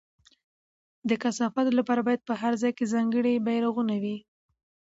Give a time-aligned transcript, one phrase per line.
[1.09, 4.17] د کثافاتو لپاره باید په هر ځای کې ځانګړي بېرغونه وي.